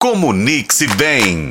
Comunique-se 0.00 0.86
bem. 0.94 1.50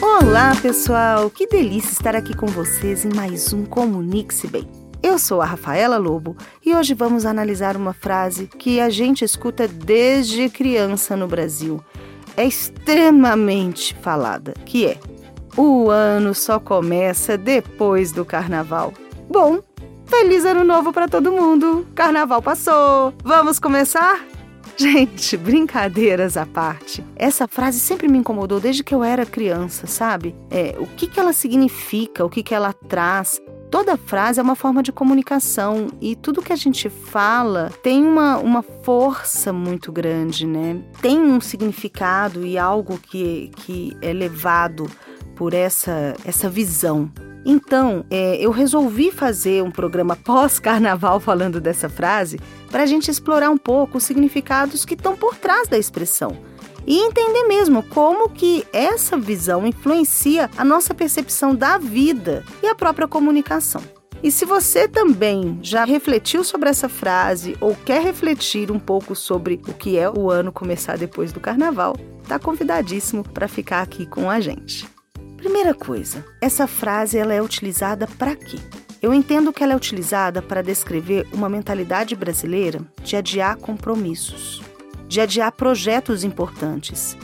Olá, 0.00 0.54
pessoal! 0.62 1.28
Que 1.30 1.48
delícia 1.48 1.90
estar 1.90 2.14
aqui 2.14 2.32
com 2.36 2.46
vocês 2.46 3.04
em 3.04 3.12
mais 3.12 3.52
um 3.52 3.64
Comunique-se 3.64 4.46
Bem. 4.46 4.68
Eu 5.02 5.18
sou 5.18 5.42
a 5.42 5.44
Rafaela 5.44 5.96
Lobo 5.96 6.36
e 6.64 6.76
hoje 6.76 6.94
vamos 6.94 7.26
analisar 7.26 7.76
uma 7.76 7.92
frase 7.92 8.46
que 8.46 8.78
a 8.78 8.88
gente 8.88 9.24
escuta 9.24 9.66
desde 9.66 10.48
criança 10.48 11.16
no 11.16 11.26
Brasil. 11.26 11.84
É 12.36 12.44
extremamente 12.44 13.96
falada, 14.00 14.54
que 14.64 14.86
é 14.86 14.96
o 15.56 15.90
ano 15.90 16.34
só 16.34 16.58
começa 16.58 17.36
depois 17.36 18.12
do 18.12 18.24
carnaval. 18.24 18.92
Bom, 19.28 19.60
feliz 20.06 20.44
ano 20.44 20.64
novo 20.64 20.92
para 20.92 21.08
todo 21.08 21.32
mundo. 21.32 21.86
Carnaval 21.94 22.42
passou. 22.42 23.12
Vamos 23.22 23.58
começar? 23.58 24.24
Gente, 24.76 25.36
brincadeiras 25.36 26.36
à 26.36 26.46
parte. 26.46 27.04
Essa 27.14 27.46
frase 27.46 27.78
sempre 27.78 28.08
me 28.08 28.18
incomodou 28.18 28.58
desde 28.58 28.82
que 28.82 28.94
eu 28.94 29.04
era 29.04 29.26
criança, 29.26 29.86
sabe? 29.86 30.34
É, 30.50 30.74
o 30.78 30.86
que, 30.86 31.06
que 31.06 31.20
ela 31.20 31.32
significa, 31.32 32.24
o 32.24 32.30
que, 32.30 32.42
que 32.42 32.54
ela 32.54 32.72
traz. 32.72 33.40
Toda 33.70 33.96
frase 33.96 34.38
é 34.38 34.42
uma 34.42 34.54
forma 34.54 34.82
de 34.82 34.92
comunicação 34.92 35.88
e 35.98 36.14
tudo 36.14 36.42
que 36.42 36.52
a 36.52 36.56
gente 36.56 36.90
fala 36.90 37.70
tem 37.82 38.04
uma, 38.04 38.36
uma 38.36 38.62
força 38.62 39.50
muito 39.50 39.90
grande, 39.90 40.46
né? 40.46 40.82
Tem 41.00 41.18
um 41.18 41.40
significado 41.40 42.44
e 42.44 42.58
algo 42.58 42.98
que, 42.98 43.50
que 43.56 43.96
é 44.02 44.12
levado 44.12 44.90
por 45.36 45.54
essa, 45.54 46.14
essa 46.24 46.48
visão. 46.48 47.10
Então, 47.44 48.04
é, 48.10 48.36
eu 48.36 48.50
resolvi 48.50 49.10
fazer 49.10 49.62
um 49.62 49.70
programa 49.70 50.16
pós-carnaval 50.16 51.18
falando 51.20 51.60
dessa 51.60 51.88
frase 51.88 52.38
para 52.70 52.84
a 52.84 52.86
gente 52.86 53.10
explorar 53.10 53.50
um 53.50 53.58
pouco 53.58 53.98
os 53.98 54.04
significados 54.04 54.84
que 54.84 54.94
estão 54.94 55.16
por 55.16 55.36
trás 55.36 55.68
da 55.68 55.78
expressão 55.78 56.36
e 56.86 56.98
entender 56.98 57.44
mesmo 57.44 57.82
como 57.82 58.28
que 58.28 58.64
essa 58.72 59.16
visão 59.16 59.66
influencia 59.66 60.50
a 60.56 60.64
nossa 60.64 60.94
percepção 60.94 61.54
da 61.54 61.78
vida 61.78 62.44
e 62.62 62.66
a 62.66 62.74
própria 62.74 63.06
comunicação. 63.06 63.82
E 64.22 64.30
se 64.30 64.44
você 64.44 64.86
também 64.86 65.58
já 65.62 65.84
refletiu 65.84 66.44
sobre 66.44 66.68
essa 66.68 66.88
frase 66.88 67.56
ou 67.60 67.74
quer 67.74 68.02
refletir 68.02 68.70
um 68.70 68.78
pouco 68.78 69.16
sobre 69.16 69.60
o 69.66 69.74
que 69.74 69.98
é 69.98 70.08
o 70.08 70.30
ano 70.30 70.52
começar 70.52 70.96
depois 70.96 71.32
do 71.32 71.40
carnaval, 71.40 71.96
está 72.22 72.38
convidadíssimo 72.38 73.24
para 73.24 73.48
ficar 73.48 73.82
aqui 73.82 74.06
com 74.06 74.30
a 74.30 74.38
gente. 74.38 74.91
Primeira 75.42 75.74
coisa, 75.74 76.24
essa 76.40 76.68
frase 76.68 77.18
ela 77.18 77.34
é 77.34 77.42
utilizada 77.42 78.06
para 78.06 78.36
quê? 78.36 78.58
Eu 79.02 79.12
entendo 79.12 79.52
que 79.52 79.60
ela 79.60 79.72
é 79.72 79.76
utilizada 79.76 80.40
para 80.40 80.62
descrever 80.62 81.26
uma 81.32 81.48
mentalidade 81.48 82.14
brasileira 82.14 82.80
de 83.02 83.16
adiar 83.16 83.56
compromissos, 83.56 84.62
de 85.08 85.20
adiar 85.20 85.50
projetos 85.50 86.22
importantes. 86.22 87.16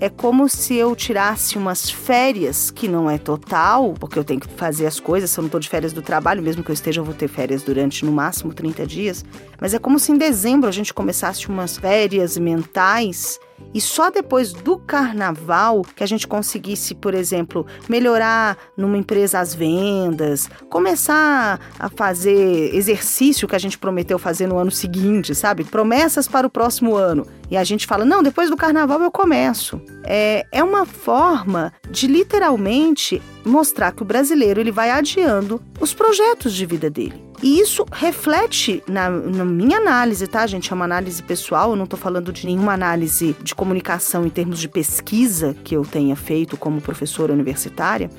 É 0.00 0.08
como 0.08 0.48
se 0.48 0.74
eu 0.74 0.96
tirasse 0.96 1.58
umas 1.58 1.90
férias, 1.90 2.70
que 2.70 2.88
não 2.88 3.10
é 3.10 3.18
total, 3.18 3.92
porque 4.00 4.18
eu 4.18 4.24
tenho 4.24 4.40
que 4.40 4.48
fazer 4.48 4.86
as 4.86 4.98
coisas, 4.98 5.28
se 5.28 5.38
eu 5.38 5.42
não 5.42 5.48
estou 5.48 5.60
de 5.60 5.68
férias 5.68 5.92
do 5.92 6.00
trabalho, 6.00 6.42
mesmo 6.42 6.64
que 6.64 6.70
eu 6.70 6.74
esteja, 6.74 7.02
eu 7.02 7.04
vou 7.04 7.14
ter 7.14 7.28
férias 7.28 7.62
durante 7.62 8.06
no 8.06 8.12
máximo 8.12 8.54
30 8.54 8.86
dias. 8.86 9.22
Mas 9.60 9.74
é 9.74 9.78
como 9.78 9.98
se 9.98 10.12
em 10.12 10.16
dezembro 10.16 10.66
a 10.66 10.72
gente 10.72 10.94
começasse 10.94 11.46
umas 11.46 11.76
férias 11.76 12.38
mentais 12.38 13.38
e 13.74 13.80
só 13.80 14.10
depois 14.10 14.52
do 14.52 14.78
carnaval 14.78 15.82
que 15.94 16.02
a 16.02 16.06
gente 16.06 16.26
conseguisse, 16.26 16.94
por 16.94 17.14
exemplo, 17.14 17.66
melhorar 17.88 18.56
numa 18.76 18.96
empresa 18.96 19.38
as 19.38 19.54
vendas, 19.54 20.48
começar 20.70 21.60
a 21.78 21.88
fazer 21.88 22.74
exercício 22.74 23.46
que 23.46 23.56
a 23.56 23.58
gente 23.58 23.78
prometeu 23.78 24.18
fazer 24.18 24.46
no 24.46 24.58
ano 24.58 24.70
seguinte, 24.70 25.34
sabe? 25.34 25.64
Promessas 25.64 26.26
para 26.26 26.46
o 26.46 26.50
próximo 26.50 26.96
ano. 26.96 27.26
E 27.50 27.56
a 27.56 27.64
gente 27.64 27.86
fala: 27.86 28.04
não, 28.04 28.22
depois 28.22 28.50
do 28.50 28.56
carnaval 28.56 29.00
eu 29.02 29.10
começo. 29.10 29.80
É, 30.04 30.46
é 30.50 30.62
uma 30.62 30.86
forma 30.86 31.72
de 31.90 32.06
literalmente 32.06 33.20
mostrar 33.44 33.92
que 33.92 34.02
o 34.02 34.06
brasileiro 34.06 34.60
ele 34.60 34.72
vai 34.72 34.90
adiando 34.90 35.60
os 35.80 35.92
projetos 35.92 36.54
de 36.54 36.66
vida 36.66 36.90
dele. 36.90 37.25
E 37.42 37.60
isso 37.60 37.84
reflete 37.92 38.82
na, 38.88 39.10
na, 39.10 39.44
minha 39.44 39.76
análise, 39.78 40.26
tá, 40.26 40.46
gente? 40.46 40.72
É 40.72 40.74
uma 40.74 40.84
análise 40.84 41.22
pessoal, 41.22 41.70
eu 41.70 41.76
não 41.76 41.84
estou 41.84 41.98
falando 41.98 42.32
de 42.32 42.46
nenhuma 42.46 42.72
análise 42.72 43.36
de 43.42 43.54
comunicação 43.54 44.24
em 44.24 44.30
termos 44.30 44.58
de 44.58 44.68
pesquisa 44.68 45.54
que 45.62 45.76
eu 45.76 45.84
tenha 45.84 46.16
feito 46.16 46.56
como 46.56 46.80
professora 46.80 47.32
universitária, 47.32 48.10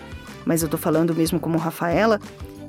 mas 0.46 0.62
eu 0.62 0.68
estou 0.68 0.80
falando 0.80 1.16
mesmo 1.16 1.40
como 1.40 1.58
Rafaela, 1.58 2.20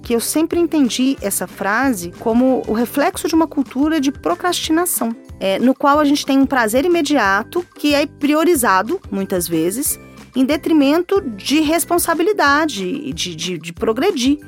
que 0.02 0.14
eu 0.14 0.20
sempre 0.20 0.58
entendi 0.58 1.18
essa 1.20 1.46
frase 1.46 2.12
como 2.18 2.62
o 2.66 2.72
reflexo 2.72 3.28
de 3.28 3.34
uma 3.34 3.46
cultura 3.46 4.00
de 4.00 4.10
procrastinação, 4.10 5.14
é, 5.38 5.58
no 5.58 5.74
qual 5.74 6.00
a 6.00 6.04
gente 6.04 6.24
tem 6.24 6.38
um 6.38 6.46
prazer 6.46 6.84
imediato 6.84 7.64
que 7.74 7.94
é 7.94 8.06
priorizado, 8.06 9.00
muitas 9.10 9.46
vezes, 9.46 10.00
em 10.34 10.44
detrimento 10.44 11.20
de 11.20 11.60
responsabilidade, 11.60 13.12
de, 13.12 13.34
de, 13.34 13.58
de 13.58 13.72
progredir. 13.72 14.38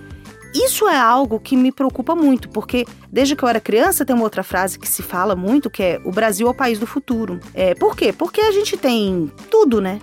Isso 0.55 0.89
é 0.89 0.99
algo 0.99 1.39
que 1.39 1.57
me 1.57 1.71
preocupa 1.71 2.15
muito, 2.15 2.49
porque 2.49 2.85
desde 3.11 3.37
que 3.37 3.43
eu 3.43 3.49
era 3.49 3.61
criança 3.61 4.05
tem 4.05 4.15
uma 4.15 4.25
outra 4.25 4.43
frase 4.43 4.79
que 4.79 4.89
se 4.89 5.03
fala 5.03 5.37
muito, 5.37 5.71
que 5.71 5.83
é 5.83 6.01
o 6.05 6.11
Brasil 6.11 6.49
é 6.49 6.51
o 6.51 6.55
país 6.55 6.79
do 6.79 6.87
futuro. 6.87 7.39
É, 7.55 7.75
por 7.75 7.97
quê? 7.97 8.13
Porque 8.13 8.41
a 8.41 8.51
gente 8.51 8.77
tem 8.77 9.31
tudo, 9.51 9.81
né? 9.81 10.01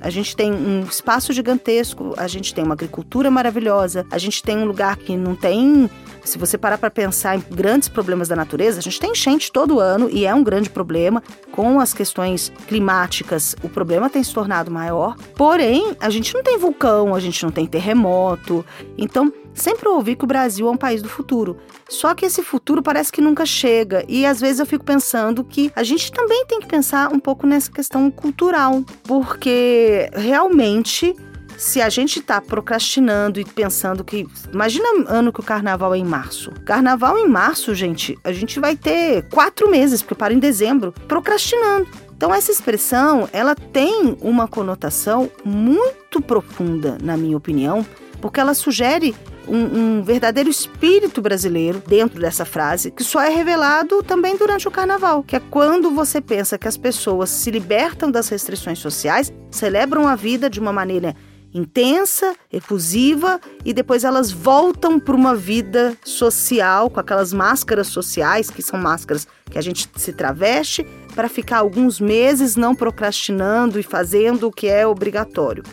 A 0.00 0.08
gente 0.08 0.34
tem 0.34 0.50
um 0.50 0.80
espaço 0.80 1.32
gigantesco, 1.32 2.14
a 2.16 2.26
gente 2.26 2.54
tem 2.54 2.64
uma 2.64 2.72
agricultura 2.72 3.30
maravilhosa, 3.30 4.06
a 4.10 4.16
gente 4.16 4.42
tem 4.42 4.56
um 4.56 4.64
lugar 4.64 4.96
que 4.96 5.14
não 5.14 5.36
tem 5.36 5.90
se 6.24 6.38
você 6.38 6.58
parar 6.58 6.78
para 6.78 6.90
pensar 6.90 7.36
em 7.36 7.44
grandes 7.50 7.88
problemas 7.88 8.28
da 8.28 8.36
natureza, 8.36 8.78
a 8.78 8.82
gente 8.82 9.00
tem 9.00 9.12
enchente 9.12 9.50
todo 9.50 9.80
ano 9.80 10.08
e 10.10 10.26
é 10.26 10.34
um 10.34 10.42
grande 10.42 10.70
problema. 10.70 11.22
Com 11.52 11.80
as 11.80 11.92
questões 11.92 12.52
climáticas, 12.68 13.56
o 13.62 13.68
problema 13.68 14.08
tem 14.08 14.22
se 14.22 14.32
tornado 14.32 14.70
maior. 14.70 15.16
Porém, 15.36 15.96
a 16.00 16.10
gente 16.10 16.34
não 16.34 16.42
tem 16.42 16.58
vulcão, 16.58 17.14
a 17.14 17.20
gente 17.20 17.42
não 17.42 17.50
tem 17.50 17.66
terremoto. 17.66 18.64
Então, 18.96 19.32
sempre 19.54 19.88
ouvi 19.88 20.16
que 20.16 20.24
o 20.24 20.26
Brasil 20.26 20.68
é 20.68 20.70
um 20.70 20.76
país 20.76 21.02
do 21.02 21.08
futuro. 21.08 21.56
Só 21.88 22.14
que 22.14 22.26
esse 22.26 22.42
futuro 22.42 22.82
parece 22.82 23.10
que 23.10 23.20
nunca 23.20 23.44
chega. 23.44 24.04
E 24.08 24.24
às 24.24 24.40
vezes 24.40 24.60
eu 24.60 24.66
fico 24.66 24.84
pensando 24.84 25.44
que 25.44 25.72
a 25.74 25.82
gente 25.82 26.12
também 26.12 26.44
tem 26.46 26.60
que 26.60 26.66
pensar 26.66 27.12
um 27.12 27.18
pouco 27.18 27.46
nessa 27.46 27.70
questão 27.70 28.10
cultural, 28.10 28.82
porque 29.04 30.10
realmente 30.14 31.14
se 31.60 31.82
a 31.82 31.90
gente 31.90 32.20
está 32.20 32.40
procrastinando 32.40 33.38
e 33.38 33.44
pensando 33.44 34.02
que. 34.02 34.26
Imagina 34.50 34.88
ano 35.06 35.30
que 35.30 35.40
o 35.40 35.42
carnaval 35.42 35.94
é 35.94 35.98
em 35.98 36.04
março. 36.04 36.50
Carnaval 36.64 37.18
em 37.18 37.28
março, 37.28 37.74
gente, 37.74 38.18
a 38.24 38.32
gente 38.32 38.58
vai 38.58 38.74
ter 38.74 39.28
quatro 39.28 39.70
meses, 39.70 40.00
porque 40.00 40.14
para 40.14 40.32
em 40.32 40.38
dezembro, 40.38 40.94
procrastinando. 41.06 41.86
Então, 42.16 42.32
essa 42.32 42.50
expressão, 42.50 43.28
ela 43.30 43.54
tem 43.54 44.16
uma 44.22 44.48
conotação 44.48 45.30
muito 45.44 46.22
profunda, 46.22 46.96
na 47.02 47.14
minha 47.14 47.36
opinião, 47.36 47.84
porque 48.22 48.40
ela 48.40 48.54
sugere 48.54 49.14
um, 49.46 49.98
um, 49.98 50.02
verdadeiro 50.02 50.48
espírito 50.48 51.20
brasileiro 51.20 51.82
dentro 51.86 52.20
dessa 52.20 52.46
frase, 52.46 52.90
que 52.90 53.04
só 53.04 53.20
é 53.20 53.28
revelado 53.28 54.02
também 54.02 54.34
durante 54.36 54.66
o 54.66 54.70
carnaval, 54.70 55.22
que 55.22 55.36
é 55.36 55.40
quando 55.40 55.90
você 55.90 56.22
pensa 56.22 56.56
que 56.56 56.68
as 56.68 56.76
pessoas 56.78 57.28
se 57.28 57.50
libertam 57.50 58.10
das 58.10 58.30
restrições 58.30 58.78
sociais, 58.78 59.30
celebram 59.50 60.08
a 60.08 60.14
vida 60.16 60.48
de 60.48 60.58
uma 60.58 60.72
maneira 60.72 61.14
intensa, 61.52 62.34
efusiva 62.52 63.40
e 63.64 63.72
depois 63.72 64.04
elas 64.04 64.30
voltam 64.30 64.98
para 64.98 65.14
uma 65.14 65.34
vida 65.34 65.96
social 66.04 66.88
com 66.90 67.00
aquelas 67.00 67.32
máscaras 67.32 67.88
sociais, 67.88 68.50
que 68.50 68.62
são 68.62 68.78
máscaras 68.78 69.26
que 69.50 69.58
a 69.58 69.62
gente 69.62 69.88
se 69.96 70.12
traveste, 70.12 70.86
para 71.14 71.28
ficar 71.28 71.58
alguns 71.58 72.00
meses 72.00 72.56
não 72.56 72.74
procrastinando 72.74 73.80
e 73.80 73.82
fazendo 73.82 74.46
o 74.46 74.52
que 74.52 74.68
é 74.68 74.86
obrigatório. 74.86 75.64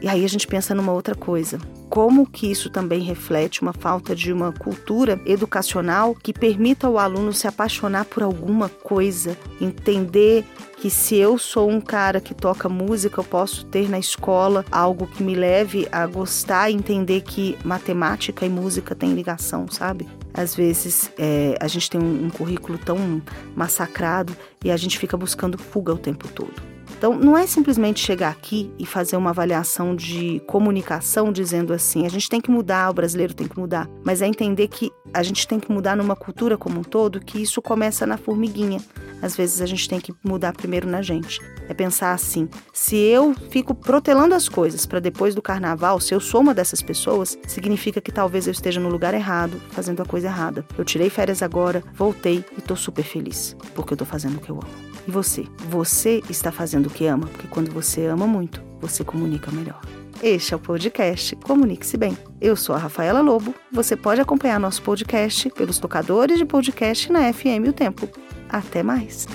E 0.00 0.08
aí 0.08 0.24
a 0.24 0.28
gente 0.28 0.46
pensa 0.46 0.74
numa 0.74 0.92
outra 0.92 1.14
coisa. 1.14 1.58
Como 1.88 2.26
que 2.26 2.50
isso 2.50 2.70
também 2.70 3.02
reflete 3.02 3.62
uma 3.62 3.72
falta 3.72 4.14
de 4.14 4.32
uma 4.32 4.52
cultura 4.52 5.20
educacional 5.24 6.14
que 6.14 6.32
permita 6.32 6.86
ao 6.86 6.98
aluno 6.98 7.32
se 7.32 7.46
apaixonar 7.46 8.04
por 8.06 8.22
alguma 8.22 8.68
coisa, 8.68 9.36
entender 9.60 10.44
que 10.76 10.90
se 10.90 11.16
eu 11.16 11.38
sou 11.38 11.70
um 11.70 11.80
cara 11.80 12.20
que 12.20 12.34
toca 12.34 12.68
música, 12.68 13.20
eu 13.20 13.24
posso 13.24 13.64
ter 13.66 13.88
na 13.88 13.98
escola 13.98 14.64
algo 14.70 15.06
que 15.06 15.22
me 15.22 15.34
leve 15.34 15.88
a 15.90 16.06
gostar 16.06 16.70
e 16.70 16.74
entender 16.74 17.22
que 17.22 17.56
matemática 17.64 18.44
e 18.44 18.48
música 18.48 18.94
têm 18.94 19.14
ligação, 19.14 19.66
sabe? 19.70 20.08
Às 20.32 20.54
vezes 20.54 21.10
é, 21.16 21.56
a 21.60 21.68
gente 21.68 21.88
tem 21.88 22.00
um, 22.00 22.26
um 22.26 22.30
currículo 22.30 22.76
tão 22.76 23.22
massacrado 23.54 24.36
e 24.64 24.70
a 24.70 24.76
gente 24.76 24.98
fica 24.98 25.16
buscando 25.16 25.56
fuga 25.56 25.94
o 25.94 25.98
tempo 25.98 26.28
todo. 26.28 26.74
Então, 27.04 27.18
não 27.18 27.36
é 27.36 27.46
simplesmente 27.46 28.00
chegar 28.00 28.30
aqui 28.30 28.72
e 28.78 28.86
fazer 28.86 29.18
uma 29.18 29.28
avaliação 29.28 29.94
de 29.94 30.40
comunicação 30.46 31.30
dizendo 31.30 31.74
assim, 31.74 32.06
a 32.06 32.08
gente 32.08 32.30
tem 32.30 32.40
que 32.40 32.50
mudar, 32.50 32.88
o 32.88 32.94
brasileiro 32.94 33.34
tem 33.34 33.46
que 33.46 33.58
mudar, 33.58 33.86
mas 34.02 34.22
é 34.22 34.26
entender 34.26 34.68
que 34.68 34.90
a 35.12 35.22
gente 35.22 35.46
tem 35.46 35.60
que 35.60 35.70
mudar 35.70 35.98
numa 35.98 36.16
cultura 36.16 36.56
como 36.56 36.80
um 36.80 36.82
todo, 36.82 37.20
que 37.20 37.42
isso 37.42 37.60
começa 37.60 38.06
na 38.06 38.16
formiguinha. 38.16 38.80
Às 39.20 39.36
vezes 39.36 39.60
a 39.60 39.66
gente 39.66 39.86
tem 39.86 40.00
que 40.00 40.14
mudar 40.24 40.54
primeiro 40.54 40.88
na 40.88 41.02
gente. 41.02 41.42
É 41.68 41.74
pensar 41.74 42.14
assim: 42.14 42.48
se 42.72 42.96
eu 42.96 43.34
fico 43.50 43.74
protelando 43.74 44.34
as 44.34 44.48
coisas 44.48 44.86
para 44.86 44.98
depois 44.98 45.34
do 45.34 45.42
carnaval, 45.42 46.00
se 46.00 46.14
eu 46.14 46.20
sou 46.20 46.40
uma 46.40 46.54
dessas 46.54 46.80
pessoas, 46.80 47.36
significa 47.46 48.00
que 48.00 48.10
talvez 48.10 48.46
eu 48.46 48.52
esteja 48.52 48.80
no 48.80 48.88
lugar 48.88 49.12
errado, 49.12 49.60
fazendo 49.72 50.00
a 50.00 50.06
coisa 50.06 50.28
errada. 50.28 50.64
Eu 50.78 50.86
tirei 50.86 51.10
férias 51.10 51.42
agora, 51.42 51.84
voltei 51.92 52.42
e 52.56 52.62
tô 52.62 52.74
super 52.74 53.04
feliz, 53.04 53.54
porque 53.74 53.92
eu 53.92 53.98
tô 53.98 54.06
fazendo 54.06 54.38
o 54.38 54.40
que 54.40 54.48
eu 54.48 54.56
amo. 54.56 54.93
Você? 55.06 55.46
Você 55.68 56.22
está 56.30 56.50
fazendo 56.50 56.86
o 56.86 56.90
que 56.90 57.06
ama, 57.06 57.26
porque 57.26 57.46
quando 57.48 57.70
você 57.70 58.06
ama 58.06 58.26
muito, 58.26 58.62
você 58.80 59.04
comunica 59.04 59.50
melhor. 59.50 59.80
Este 60.22 60.54
é 60.54 60.56
o 60.56 60.60
podcast 60.60 61.36
Comunique-se 61.36 61.96
Bem. 61.96 62.16
Eu 62.40 62.56
sou 62.56 62.74
a 62.74 62.78
Rafaela 62.78 63.20
Lobo. 63.20 63.54
Você 63.70 63.96
pode 63.96 64.20
acompanhar 64.20 64.58
nosso 64.58 64.82
podcast 64.82 65.50
pelos 65.50 65.78
tocadores 65.78 66.38
de 66.38 66.46
podcast 66.46 67.12
na 67.12 67.32
FM 67.32 67.68
O 67.68 67.72
Tempo. 67.72 68.08
Até 68.48 68.82
mais! 68.82 69.26